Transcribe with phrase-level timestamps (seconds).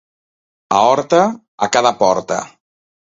[0.77, 1.19] A Horta,
[1.67, 2.39] a cada porta.